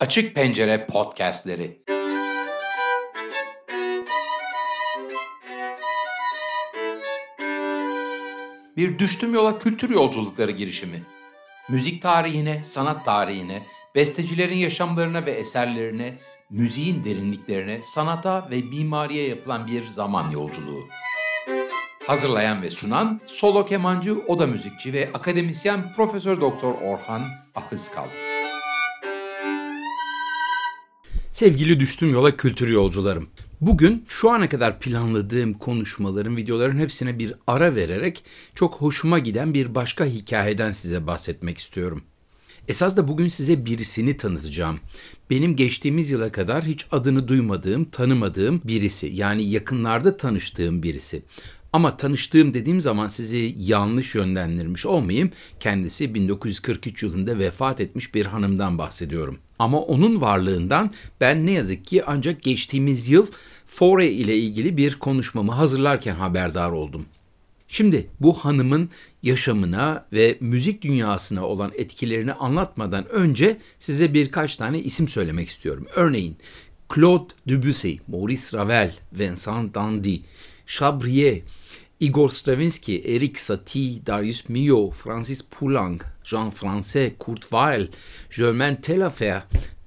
[0.00, 1.82] Açık Pencere Podcastleri
[8.76, 11.02] Bir düştüm yola kültür yolculukları girişimi.
[11.68, 16.14] Müzik tarihine, sanat tarihine, bestecilerin yaşamlarına ve eserlerine,
[16.50, 20.88] müziğin derinliklerine, sanata ve mimariye yapılan bir zaman yolculuğu.
[22.06, 27.22] Hazırlayan ve sunan solo kemancı, oda müzikçi ve akademisyen Profesör Doktor Orhan
[27.54, 28.25] Ahıskal.
[31.36, 33.28] Sevgili düştüm yola kültür yolcularım.
[33.60, 39.74] Bugün şu ana kadar planladığım konuşmaların, videoların hepsine bir ara vererek çok hoşuma giden bir
[39.74, 42.02] başka hikayeden size bahsetmek istiyorum.
[42.68, 44.80] Esas da bugün size birisini tanıtacağım.
[45.30, 49.06] Benim geçtiğimiz yıla kadar hiç adını duymadığım, tanımadığım birisi.
[49.06, 51.22] Yani yakınlarda tanıştığım birisi.
[51.72, 55.30] Ama tanıştığım dediğim zaman sizi yanlış yönlendirmiş olmayayım.
[55.60, 59.38] Kendisi 1943 yılında vefat etmiş bir hanımdan bahsediyorum.
[59.58, 63.26] Ama onun varlığından ben ne yazık ki ancak geçtiğimiz yıl
[63.66, 67.06] Fore ile ilgili bir konuşmamı hazırlarken haberdar oldum.
[67.68, 68.90] Şimdi bu hanımın
[69.22, 75.86] yaşamına ve müzik dünyasına olan etkilerini anlatmadan önce size birkaç tane isim söylemek istiyorum.
[75.96, 76.36] Örneğin
[76.94, 80.16] Claude Debussy, Maurice Ravel, Vincent Dandy,
[80.66, 81.44] Chabrier,
[82.00, 87.88] Igor Stravinsky, Eric Satie, Darius Milhaud, Francis Poulenc, Jean Francais, Kurt Weill,
[88.30, 89.42] Germain Taillefer,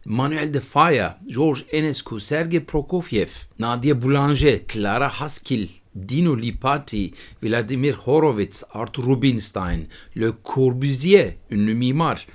[0.05, 8.63] Manuel de Falla, Georges Enescu, Sergei Prokofiev, Nadia Boulanger, Clara Haskell, Dino Lipati, Vladimir Horowitz,
[8.73, 12.25] Arthur Rubinstein, Le Corbusier, ünlü mimar,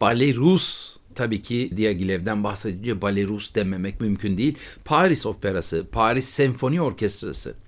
[0.00, 4.58] Ballet Rus, tabii ki Diaghilev'den bahsedince Ballet Rus dememek mümkün değil.
[4.84, 7.63] Paris Operası, Paris Senfoni Orkestrası.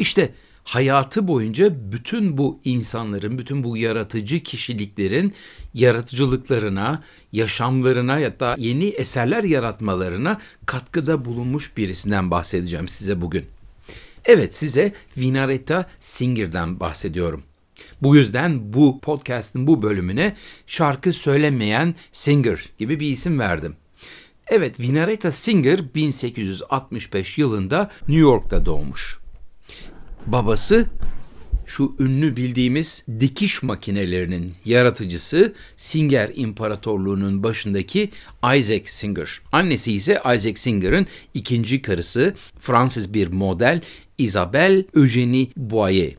[0.00, 0.34] İşte
[0.64, 5.34] hayatı boyunca bütün bu insanların, bütün bu yaratıcı kişiliklerin
[5.74, 13.44] yaratıcılıklarına, yaşamlarına ya da yeni eserler yaratmalarına katkıda bulunmuş birisinden bahsedeceğim size bugün.
[14.24, 17.42] Evet size Vinaretta Singer'den bahsediyorum.
[18.02, 20.36] Bu yüzden bu podcast'ın bu bölümüne
[20.66, 23.76] şarkı söylemeyen singer gibi bir isim verdim.
[24.46, 29.20] Evet Vinaretta Singer 1865 yılında New York'ta doğmuş.
[30.32, 30.86] Babası
[31.66, 38.10] şu ünlü bildiğimiz dikiş makinelerinin yaratıcısı Singer İmparatorluğu'nun başındaki
[38.56, 39.40] Isaac Singer.
[39.52, 43.80] Annesi ise Isaac Singer'ın ikinci karısı Fransız bir model
[44.18, 46.12] Isabelle Eugénie Boyer.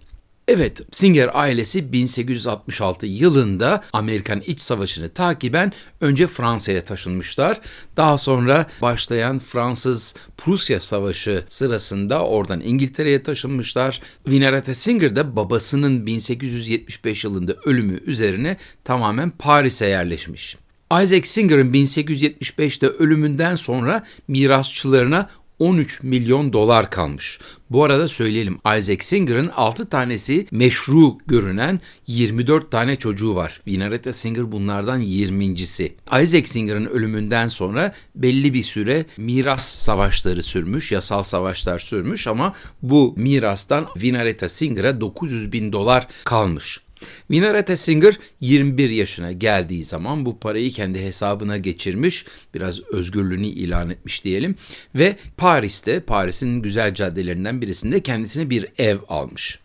[0.53, 7.61] Evet, Singer ailesi 1866 yılında Amerikan İç Savaşı'nı takiben önce Fransa'ya taşınmışlar.
[7.97, 14.01] Daha sonra başlayan Fransız-Prusya Savaşı sırasında oradan İngiltere'ye taşınmışlar.
[14.27, 20.57] Vinerette Singer de babasının 1875 yılında ölümü üzerine tamamen Paris'e yerleşmiş.
[20.91, 25.29] Isaac Singer'ın 1875'te ölümünden sonra mirasçılarına
[25.61, 27.39] 13 milyon dolar kalmış.
[27.69, 33.61] Bu arada söyleyelim Isaac Singer'ın 6 tanesi meşru görünen 24 tane çocuğu var.
[33.67, 35.95] Vinaretta Singer bunlardan 20.si.
[36.23, 43.13] Isaac Singer'ın ölümünden sonra belli bir süre miras savaşları sürmüş, yasal savaşlar sürmüş ama bu
[43.17, 46.79] mirastan Vinaretta Singer'a 900 bin dolar kalmış.
[47.31, 54.23] Vinaretta Singer 21 yaşına geldiği zaman bu parayı kendi hesabına geçirmiş, biraz özgürlüğünü ilan etmiş
[54.23, 54.55] diyelim
[54.95, 59.59] ve Paris'te, Paris'in güzel caddelerinden birisinde kendisine bir ev almış.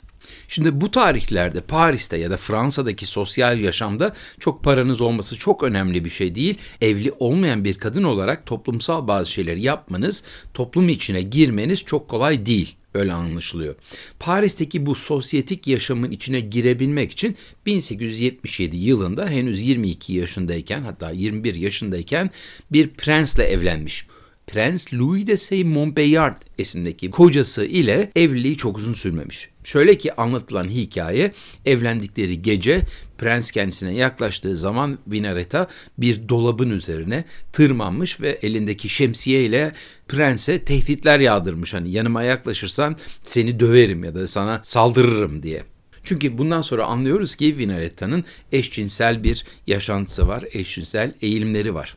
[0.49, 6.11] Şimdi bu tarihlerde Paris'te ya da Fransa'daki sosyal yaşamda çok paranız olması çok önemli bir
[6.11, 6.59] şey değil.
[6.81, 12.77] Evli olmayan bir kadın olarak toplumsal bazı şeyleri yapmanız, toplum içine girmeniz çok kolay değil.
[12.97, 13.75] Öyle anlaşılıyor.
[14.19, 17.37] Paris'teki bu sosyetik yaşamın içine girebilmek için
[17.67, 22.31] 1877 yılında henüz 22 yaşındayken hatta 21 yaşındayken
[22.73, 24.07] bir prensle evlenmiş.
[24.47, 29.49] Prens Louis de Saint-Montbéliard isimdeki kocası ile evliliği çok uzun sürmemiş.
[29.65, 31.33] Şöyle ki anlatılan hikaye
[31.65, 32.83] evlendikleri gece
[33.19, 35.67] prens kendisine yaklaştığı zaman Vinareta
[35.99, 39.73] bir dolabın üzerine tırmanmış ve elindeki şemsiye ile
[40.09, 41.75] prense tehditler yağdırmış.
[41.75, 45.63] Hani yanıma yaklaşırsan seni döverim ya da sana saldırırım diye.
[46.05, 51.97] Çünkü bundan sonra anlıyoruz ki Vinaretta'nın eşcinsel bir yaşantısı var, eşcinsel eğilimleri var.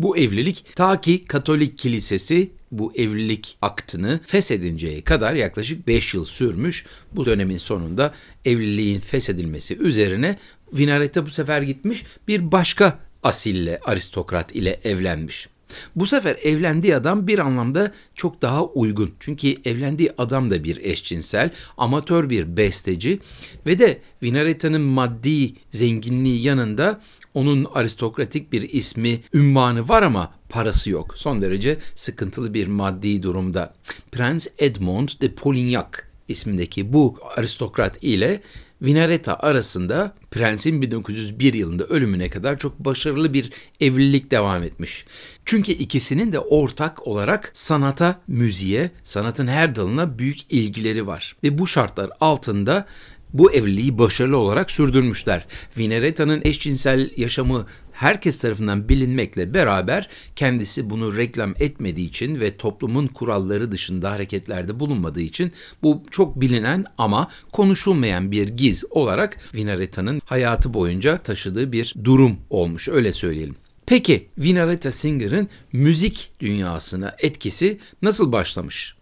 [0.00, 6.86] Bu evlilik ta ki Katolik Kilisesi bu evlilik aktını feshedinceye kadar yaklaşık 5 yıl sürmüş.
[7.12, 8.14] Bu dönemin sonunda
[8.44, 10.38] evliliğin feshedilmesi üzerine
[10.72, 15.48] Vinaretta bu sefer gitmiş bir başka asille, aristokrat ile evlenmiş.
[15.96, 19.10] Bu sefer evlendiği adam bir anlamda çok daha uygun.
[19.20, 23.18] Çünkü evlendiği adam da bir eşcinsel, amatör bir besteci
[23.66, 27.00] ve de Vinaretta'nın maddi zenginliği yanında
[27.34, 31.14] Onun aristokratik bir ismi, ünvanı var ama parası yok.
[31.18, 33.74] Son derece sıkıntılı bir maddi durumda.
[34.12, 35.88] Prens Edmond de Polignac
[36.28, 38.42] ismindeki bu aristokrat ile
[38.82, 43.50] Vinareta arasında prensin 1901 yılında ölümüne kadar çok başarılı bir
[43.80, 45.04] evlilik devam etmiş.
[45.44, 51.36] Çünkü ikisinin de ortak olarak sanata, müziğe, sanatın her dalına büyük ilgileri var.
[51.44, 52.86] Ve bu şartlar altında
[53.32, 55.46] bu evliliği başarılı olarak sürdürmüşler.
[55.78, 63.72] Vinereta'nın eşcinsel yaşamı herkes tarafından bilinmekle beraber kendisi bunu reklam etmediği için ve toplumun kuralları
[63.72, 71.18] dışında hareketlerde bulunmadığı için bu çok bilinen ama konuşulmayan bir giz olarak Vinareta'nın hayatı boyunca
[71.18, 73.56] taşıdığı bir durum olmuş öyle söyleyelim.
[73.86, 78.94] Peki Vinareta Singer'ın müzik dünyasına etkisi nasıl başlamış?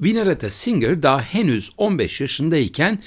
[0.00, 3.02] Vinareta Singer daha henüz 15 yaşındayken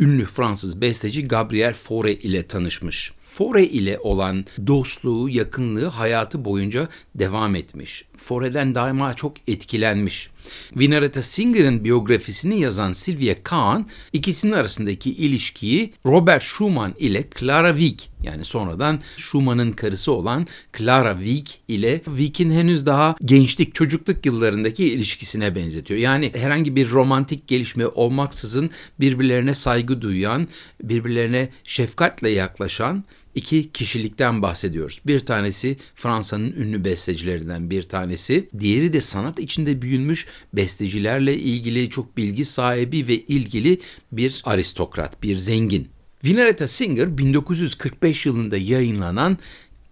[0.00, 3.12] ünlü Fransız besteci Gabriel Fauré ile tanışmış.
[3.24, 8.04] Fore ile olan dostluğu, yakınlığı hayatı boyunca devam etmiş.
[8.16, 10.30] Fore'den daima çok etkilenmiş.
[10.76, 13.82] Vinareta Singer'ın biyografisini yazan Sylvia Kahn,
[14.12, 20.46] ikisinin arasındaki ilişkiyi Robert Schumann ile Clara Wieck yani sonradan Schumann'ın karısı olan
[20.78, 26.00] Clara Wieck ile Wieck'in henüz daha gençlik, çocukluk yıllarındaki ilişkisine benzetiyor.
[26.00, 28.70] Yani herhangi bir romantik gelişme olmaksızın
[29.00, 30.48] birbirlerine saygı duyan,
[30.82, 33.04] birbirlerine şefkatle yaklaşan
[33.34, 35.00] iki kişilikten bahsediyoruz.
[35.06, 38.48] Bir tanesi Fransa'nın ünlü bestecilerinden bir tanesi.
[38.58, 43.80] Diğeri de sanat içinde büyünmüş bestecilerle ilgili çok bilgi sahibi ve ilgili
[44.12, 45.88] bir aristokrat, bir zengin.
[46.24, 49.38] Vinaretta Singer 1945 yılında yayınlanan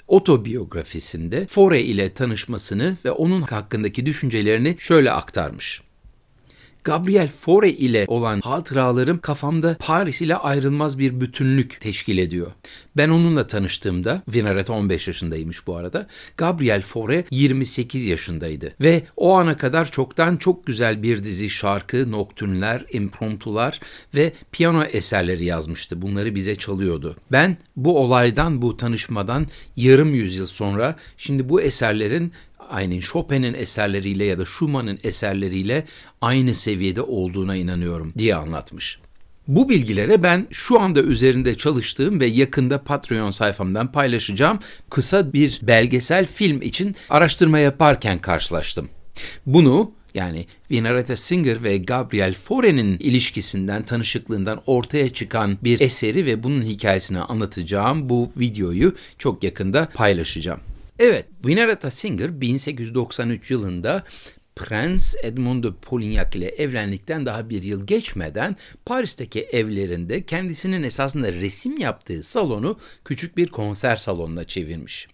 [0.08, 5.82] otobiyografisinde Fore ile tanışmasını ve onun hakkındaki düşüncelerini şöyle aktarmış.
[6.88, 12.46] Gabriel Fauré ile olan hatıralarım kafamda Paris ile ayrılmaz bir bütünlük teşkil ediyor.
[12.96, 16.06] Ben onunla tanıştığımda, Vinaret 15 yaşındaymış bu arada,
[16.36, 18.74] Gabriel Fauré 28 yaşındaydı.
[18.80, 23.80] Ve o ana kadar çoktan çok güzel bir dizi şarkı, noktünler, impromptular
[24.14, 26.02] ve piyano eserleri yazmıştı.
[26.02, 27.16] Bunları bize çalıyordu.
[27.32, 29.46] Ben bu olaydan, bu tanışmadan
[29.76, 32.32] yarım yüzyıl sonra şimdi bu eserlerin
[32.70, 35.84] aynı Chopin'in eserleriyle ya da Schumann'ın eserleriyle
[36.20, 38.98] aynı seviyede olduğuna inanıyorum diye anlatmış.
[39.48, 44.58] Bu bilgilere ben şu anda üzerinde çalıştığım ve yakında Patreon sayfamdan paylaşacağım
[44.90, 48.88] kısa bir belgesel film için araştırma yaparken karşılaştım.
[49.46, 56.62] Bunu yani Vinaretta Singer ve Gabriel Fauré'nin ilişkisinden, tanışıklığından ortaya çıkan bir eseri ve bunun
[56.62, 60.60] hikayesini anlatacağım bu videoyu çok yakında paylaşacağım.
[60.98, 64.04] Evet, Winneretta Singer 1893 yılında
[64.56, 68.56] Prens Edmond de Polignac ile evlendikten daha bir yıl geçmeden
[68.86, 75.08] Paris'teki evlerinde kendisinin esasında resim yaptığı salonu küçük bir konser salonuna çevirmiş.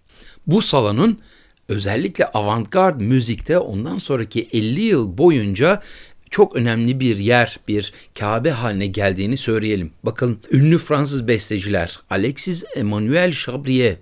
[0.46, 1.20] Bu salonun
[1.68, 5.82] özellikle avantgard müzikte ondan sonraki 50 yıl boyunca
[6.30, 9.92] çok önemli bir yer, bir Kabe haline geldiğini söyleyelim.
[10.02, 13.96] Bakın ünlü Fransız besteciler Alexis Emmanuel Chabrier,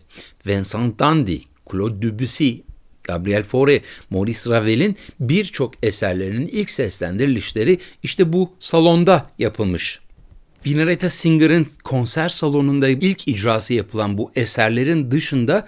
[0.46, 1.38] Vincent Dandy,
[1.72, 2.52] Claude Debussy,
[3.04, 3.80] Gabriel Fauré,
[4.10, 10.00] Maurice Ravel'in birçok eserlerinin ilk seslendirilişleri işte bu salonda yapılmış.
[10.66, 15.66] Vinaretta Singer'ın konser salonunda ilk icrası yapılan bu eserlerin dışında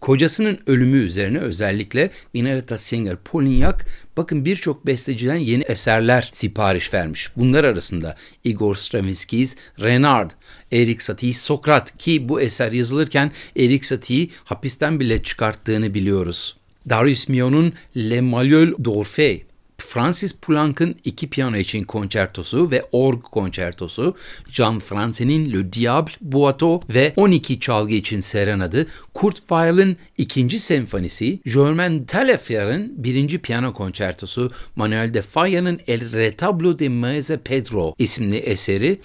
[0.00, 3.78] kocasının ölümü üzerine özellikle Vinaretta Singer Polignac
[4.16, 7.30] bakın birçok besteciden yeni eserler sipariş vermiş.
[7.36, 10.30] Bunlar arasında Igor Stravinsky's Renard,
[10.72, 16.56] Erik Satie's Sokrat ki bu eser yazılırken Erik Satie'yi hapisten bile çıkarttığını biliyoruz.
[16.88, 19.40] Darius Milhaud'un Le Malleul d'Orphée
[19.88, 24.16] Francis Poulenc'ın iki piyano için konçertosu ve org konçertosu,
[24.52, 32.04] Jean France'nin Le Diable Boato ve 12 çalgı için serenadı, Kurt Weill'in ikinci senfonisi, Germain
[32.04, 38.98] Taillefer'in birinci piyano konçertosu, Manuel de Falla'nın El Retablo de Maese Pedro isimli eseri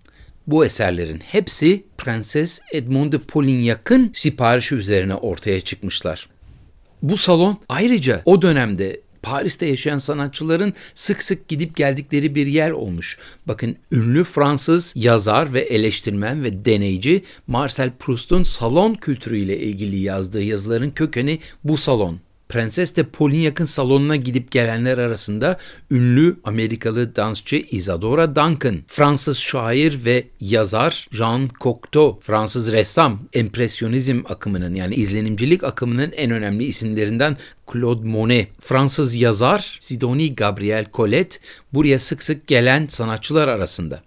[0.47, 6.29] bu eserlerin hepsi Prenses Edmond de Polignac'ın siparişi üzerine ortaya çıkmışlar.
[7.01, 13.17] Bu salon ayrıca o dönemde Paris'te yaşayan sanatçıların sık sık gidip geldikleri bir yer olmuş.
[13.45, 20.91] Bakın ünlü Fransız yazar ve eleştirmen ve deneyci Marcel Proust'un salon kültürüyle ilgili yazdığı yazıların
[20.91, 22.19] kökeni bu salon.
[22.49, 25.57] Prenses de Polignac'ın salonuna gidip gelenler arasında
[25.91, 34.75] ünlü Amerikalı dansçı Isadora Duncan, Fransız şair ve yazar Jean Cocteau, Fransız ressam, empresyonizm akımının
[34.75, 37.37] yani izlenimcilik akımının en önemli isimlerinden
[37.73, 41.37] Claude Monet, Fransız yazar Sidonie Gabriel Colette
[41.73, 44.01] buraya sık sık gelen sanatçılar arasında.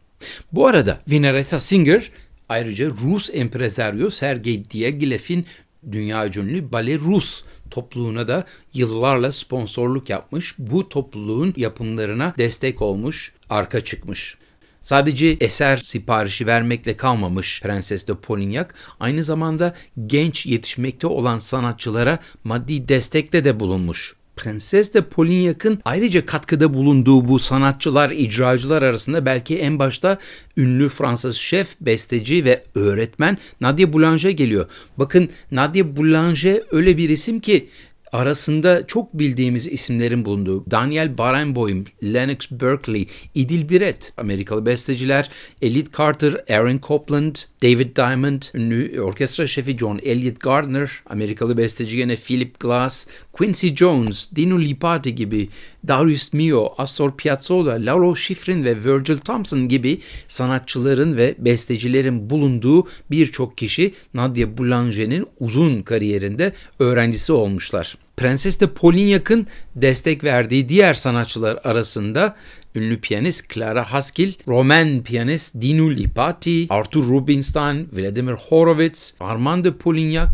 [0.52, 2.10] Bu arada Vinaretta Singer
[2.50, 5.46] Ayrıca Rus emprezaryo Sergey Diaghilev'in
[5.92, 8.44] dünya ünlü Bale Rus topluluğuna da
[8.74, 10.54] yıllarla sponsorluk yapmış.
[10.58, 14.36] Bu topluluğun yapımlarına destek olmuş, arka çıkmış.
[14.82, 18.68] Sadece eser siparişi vermekle kalmamış Prenses de Polignac,
[19.00, 19.74] aynı zamanda
[20.06, 24.19] genç yetişmekte olan sanatçılara maddi destekte de bulunmuş.
[24.40, 30.18] Prenses de Polignac'ın ayrıca katkıda bulunduğu bu sanatçılar, icracılar arasında belki en başta
[30.56, 34.66] ünlü Fransız şef, besteci ve öğretmen Nadia Boulanger geliyor.
[34.98, 37.68] Bakın Nadia Boulanger öyle bir isim ki
[38.12, 45.30] arasında çok bildiğimiz isimlerin bulunduğu Daniel Barenboim, Lennox Berkeley, Idil Biret, Amerikalı besteciler,
[45.62, 52.16] Elliot Carter, Aaron Copland, David Diamond, ünlü orkestra şefi John Elliott Gardner, Amerikalı besteci gene
[52.16, 55.48] Philip Glass, Quincy Jones, Dino Lipati gibi,
[55.88, 63.58] Darius Mio, Astor Piazzolla, Lauro Schifrin ve Virgil Thompson gibi sanatçıların ve bestecilerin bulunduğu birçok
[63.58, 67.96] kişi Nadia Boulanger'in uzun kariyerinde öğrencisi olmuşlar.
[68.16, 69.46] Prenses de Polignac'ın
[69.76, 72.36] destek verdiği diğer sanatçılar arasında
[72.74, 80.30] ünlü piyanist Clara Haskell, Roman piyanist Dinu Lipati, Arthur Rubinstein, Vladimir Horowitz, Armand de Polignac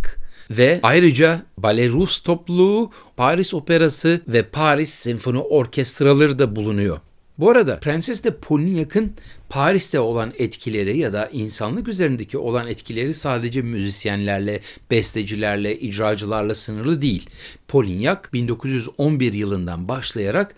[0.51, 7.01] ve ayrıca Ballet Rus topluluğu, Paris Operası ve Paris Senfoni Orkestraları da bulunuyor.
[7.39, 9.13] Bu arada Prenses de Polignac'ın
[9.49, 14.61] Paris'te olan etkileri ya da insanlık üzerindeki olan etkileri sadece müzisyenlerle,
[14.91, 17.31] bestecilerle, icracılarla sınırlı değil.
[17.69, 20.55] Polignac 1911 yılından başlayarak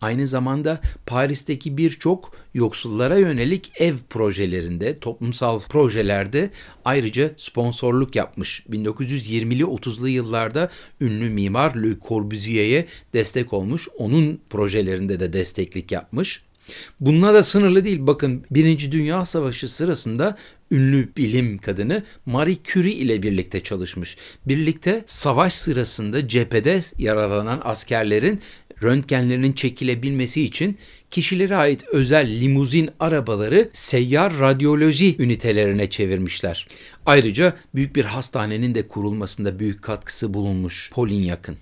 [0.00, 6.50] Aynı zamanda Paris'teki birçok yoksullara yönelik ev projelerinde, toplumsal projelerde
[6.84, 8.62] ayrıca sponsorluk yapmış.
[8.70, 13.88] 1920'li 30'lu yıllarda ünlü mimar Le Corbusier'e destek olmuş.
[13.98, 16.42] Onun projelerinde de desteklik yapmış.
[17.00, 17.98] Bununla da sınırlı değil.
[18.00, 20.36] Bakın Birinci Dünya Savaşı sırasında
[20.70, 24.16] ünlü bilim kadını Marie Curie ile birlikte çalışmış.
[24.46, 28.40] Birlikte savaş sırasında cephede yaralanan askerlerin
[28.82, 30.78] röntgenlerinin çekilebilmesi için
[31.10, 36.68] kişilere ait özel limuzin arabaları seyyar radyoloji ünitelerine çevirmişler.
[37.06, 41.56] Ayrıca büyük bir hastanenin de kurulmasında büyük katkısı bulunmuş Polignac'ın.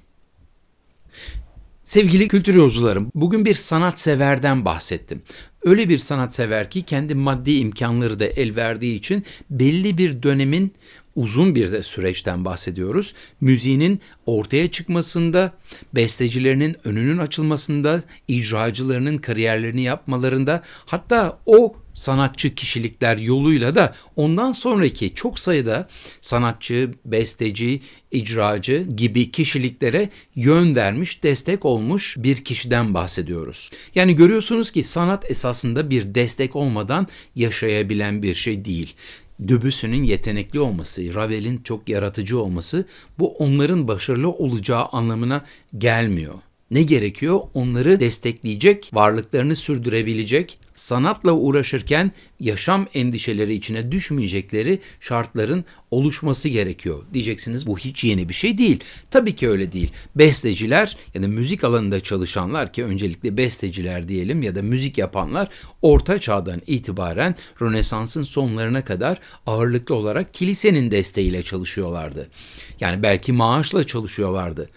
[1.85, 5.23] Sevgili kültür yolcularım, bugün bir sanatseverden bahsettim.
[5.65, 10.75] Öyle bir sanatsever ki kendi maddi imkanları da el verdiği için belli bir dönemin
[11.17, 13.15] uzun bir de süreçten bahsediyoruz.
[13.41, 15.53] Müziğinin ortaya çıkmasında,
[15.95, 25.39] bestecilerinin önünün açılmasında, icracılarının kariyerlerini yapmalarında, hatta o sanatçı kişilikler yoluyla da ondan sonraki çok
[25.39, 25.89] sayıda
[26.21, 27.81] sanatçı, besteci,
[28.11, 33.71] icracı gibi kişiliklere yön vermiş, destek olmuş bir kişiden bahsediyoruz.
[33.95, 38.95] Yani görüyorsunuz ki sanat esasında bir destek olmadan yaşayabilen bir şey değil.
[39.41, 42.85] Debussy'nin yetenekli olması, Ravel'in çok yaratıcı olması
[43.19, 45.45] bu onların başarılı olacağı anlamına
[45.79, 46.35] gelmiyor.
[46.71, 47.41] Ne gerekiyor?
[47.55, 57.03] Onları destekleyecek, varlıklarını sürdürebilecek, sanatla uğraşırken yaşam endişeleri içine düşmeyecekleri şartların oluşması gerekiyor.
[57.15, 58.81] Diyeceksiniz bu hiç yeni bir şey değil.
[59.11, 59.93] Tabii ki öyle değil.
[60.17, 65.49] Besteciler ya da müzik alanında çalışanlar ki öncelikle besteciler diyelim ya da müzik yapanlar
[65.83, 72.29] orta çağdan itibaren Rönesans'ın sonlarına kadar ağırlıklı olarak kilisenin desteğiyle çalışıyorlardı.
[72.81, 74.71] Yani belki maaşla çalışıyorlardı.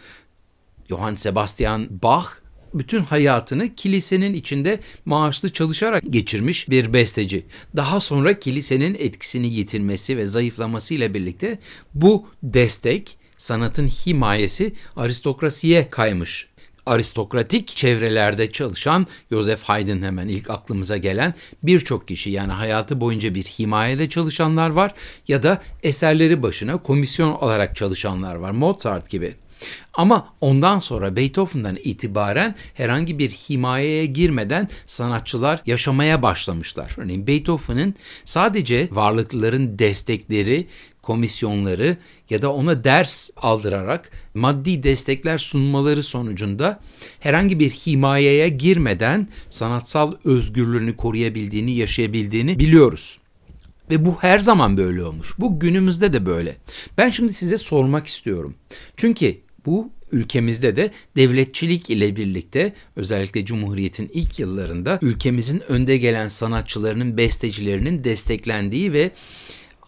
[0.90, 2.26] Johann Sebastian Bach
[2.74, 7.46] bütün hayatını kilisenin içinde maaşlı çalışarak geçirmiş bir besteci.
[7.76, 11.60] Daha sonra kilisenin etkisini yitirmesi ve zayıflamasıyla birlikte
[11.94, 16.50] bu destek, sanatın himayesi aristokrasiye kaymış
[16.86, 23.44] aristokratik çevrelerde çalışan Joseph Haydn hemen ilk aklımıza gelen birçok kişi yani hayatı boyunca bir
[23.44, 24.94] himayede çalışanlar var
[25.28, 29.36] ya da eserleri başına komisyon olarak çalışanlar var Mozart gibi.
[29.94, 36.96] Ama ondan sonra Beethoven'dan itibaren herhangi bir himayeye girmeden sanatçılar yaşamaya başlamışlar.
[36.98, 40.68] Örneğin Beethoven'ın sadece varlıklıların destekleri,
[41.02, 41.98] komisyonları
[42.30, 46.80] ya da ona ders aldırarak maddi destekler sunmaları sonucunda
[47.20, 53.20] herhangi bir himayeye girmeden sanatsal özgürlüğünü koruyabildiğini, yaşayabildiğini biliyoruz.
[53.90, 55.34] Ve bu her zaman böyle olmuş.
[55.40, 56.56] Bu günümüzde de böyle.
[56.98, 58.56] Ben şimdi size sormak istiyorum.
[58.98, 67.18] Çünkü bu ülkemizde de devletçilik ile birlikte özellikle Cumhuriyet'in ilk yıllarında ülkemizin önde gelen sanatçılarının,
[67.18, 69.12] bestecilerinin desteklendiği ve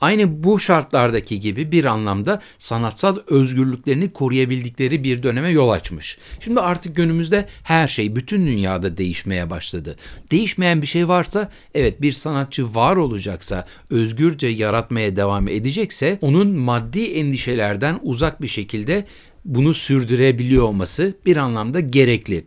[0.01, 6.17] aynı bu şartlardaki gibi bir anlamda sanatsal özgürlüklerini koruyabildikleri bir döneme yol açmış.
[6.39, 9.95] Şimdi artık günümüzde her şey bütün dünyada değişmeye başladı.
[10.31, 17.05] Değişmeyen bir şey varsa evet bir sanatçı var olacaksa, özgürce yaratmaya devam edecekse onun maddi
[17.05, 19.05] endişelerden uzak bir şekilde
[19.45, 22.45] bunu sürdürebiliyor olması bir anlamda gerekli.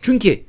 [0.00, 0.40] Çünkü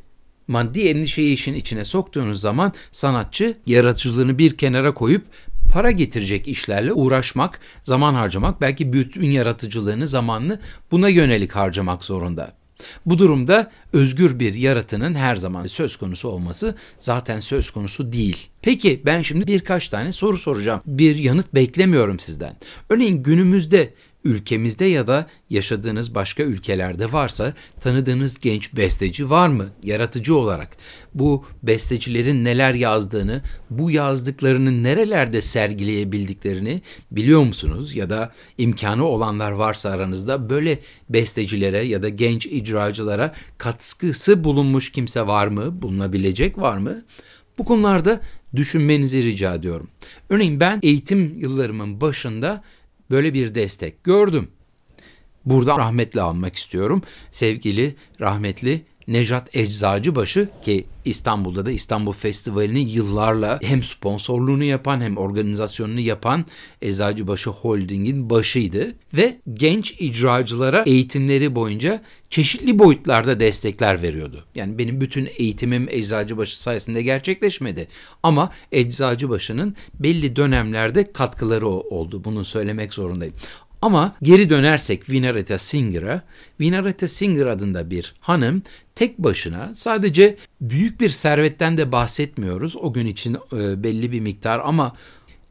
[0.47, 5.23] maddi endişeyi işin içine soktuğunuz zaman sanatçı yaratıcılığını bir kenara koyup
[5.69, 10.59] para getirecek işlerle uğraşmak, zaman harcamak, belki bütün yaratıcılığını, zamanını
[10.91, 12.53] buna yönelik harcamak zorunda.
[13.05, 18.37] Bu durumda özgür bir yaratının her zaman söz konusu olması zaten söz konusu değil.
[18.61, 20.81] Peki ben şimdi birkaç tane soru soracağım.
[20.85, 22.55] Bir yanıt beklemiyorum sizden.
[22.89, 30.35] Örneğin günümüzde ülkemizde ya da yaşadığınız başka ülkelerde varsa tanıdığınız genç besteci var mı yaratıcı
[30.35, 30.77] olarak?
[31.13, 37.95] Bu bestecilerin neler yazdığını, bu yazdıklarını nerelerde sergileyebildiklerini biliyor musunuz?
[37.95, 45.27] Ya da imkanı olanlar varsa aranızda böyle bestecilere ya da genç icracılara katkısı bulunmuş kimse
[45.27, 45.81] var mı?
[45.81, 47.03] Bulunabilecek var mı?
[47.57, 48.21] Bu konularda
[48.55, 49.89] düşünmenizi rica ediyorum.
[50.29, 52.63] Örneğin ben eğitim yıllarımın başında
[53.13, 54.47] böyle bir destek gördüm.
[55.45, 57.01] Burada rahmetle almak istiyorum.
[57.31, 65.99] Sevgili rahmetli Nejat Eczacıbaşı ki İstanbul'da da İstanbul Festivali'ni yıllarla hem sponsorluğunu yapan hem organizasyonunu
[65.99, 66.45] yapan
[66.81, 74.45] Eczacıbaşı Holding'in başıydı ve genç icracılara eğitimleri boyunca çeşitli boyutlarda destekler veriyordu.
[74.55, 77.87] Yani benim bütün eğitimim Eczacıbaşı sayesinde gerçekleşmedi
[78.23, 82.23] ama Eczacıbaşı'nın belli dönemlerde katkıları oldu.
[82.23, 83.33] Bunu söylemek zorundayım.
[83.83, 86.21] Ama geri dönersek Vinareta Singer'a,
[86.59, 88.61] Vinareta Singer adında bir hanım
[88.95, 92.75] tek başına sadece büyük bir servetten de bahsetmiyoruz.
[92.75, 94.95] O gün için e, belli bir miktar ama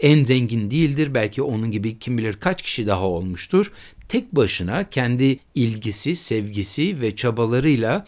[0.01, 1.15] en zengin değildir.
[1.15, 3.73] Belki onun gibi kim bilir kaç kişi daha olmuştur
[4.13, 8.07] tek başına kendi ilgisi, sevgisi ve çabalarıyla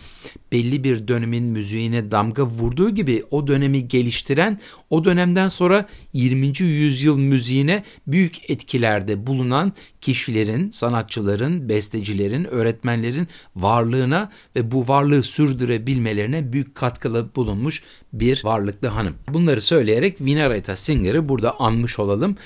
[0.52, 6.61] belli bir dönemin müziğine damga vurduğu gibi o dönemi geliştiren, o dönemden sonra 20.
[6.61, 16.75] yüzyıl müziğine büyük etkilerde bulunan kişilerin, sanatçıların, bestecilerin, öğretmenlerin varlığına ve bu varlığı sürdürebilmelerine büyük
[16.75, 19.14] katkılı bulunmuş bir varlıklı hanım.
[19.29, 22.37] Bunları söyleyerek Vinareta Singer'ı burada anmış olalım.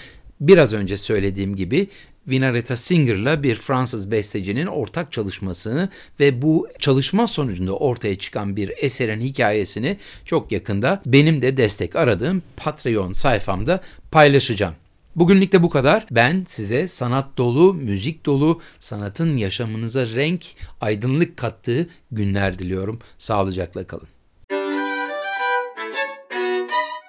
[0.40, 1.88] Biraz önce söylediğim gibi
[2.28, 5.88] Vinareta Singer'la bir Fransız bestecinin ortak çalışmasını
[6.20, 12.42] ve bu çalışma sonucunda ortaya çıkan bir eserin hikayesini çok yakında benim de destek aradığım
[12.56, 14.74] Patreon sayfamda paylaşacağım.
[15.16, 16.06] Bugünlük de bu kadar.
[16.10, 20.46] Ben size sanat dolu, müzik dolu, sanatın yaşamınıza renk,
[20.80, 22.98] aydınlık kattığı günler diliyorum.
[23.18, 24.08] Sağlıcakla kalın.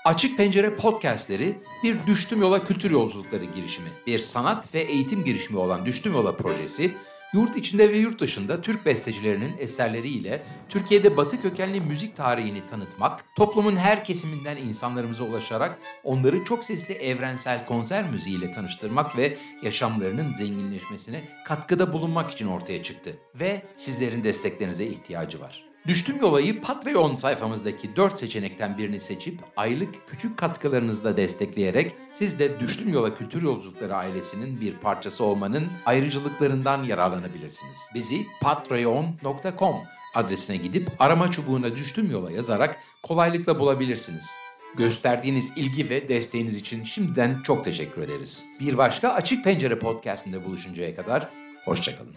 [0.09, 3.89] Açık Pencere podcastleri bir Düştüm Yola kültür yolculukları girişimi.
[4.07, 6.95] Bir sanat ve eğitim girişimi olan Düştüm Yola projesi,
[7.33, 13.75] yurt içinde ve yurt dışında Türk bestecilerinin eserleriyle Türkiye'de batı kökenli müzik tarihini tanıtmak, toplumun
[13.75, 21.93] her kesiminden insanlarımıza ulaşarak onları çok sesli evrensel konser müziğiyle tanıştırmak ve yaşamlarının zenginleşmesine katkıda
[21.93, 23.17] bulunmak için ortaya çıktı.
[23.35, 25.68] Ve sizlerin desteklerinize ihtiyacı var.
[25.87, 32.93] Düştüm Yolayı Patreon sayfamızdaki 4 seçenekten birini seçip aylık küçük katkılarınızla destekleyerek siz de Düştüm
[32.93, 37.79] Yola Kültür Yolculukları ailesinin bir parçası olmanın ayrıcalıklarından yararlanabilirsiniz.
[37.93, 39.75] Bizi patreon.com
[40.15, 44.35] adresine gidip arama çubuğuna Düştüm Yola yazarak kolaylıkla bulabilirsiniz.
[44.77, 48.45] Gösterdiğiniz ilgi ve desteğiniz için şimdiden çok teşekkür ederiz.
[48.59, 51.29] Bir başka Açık Pencere podcastinde buluşuncaya kadar
[51.65, 52.15] hoşçakalın.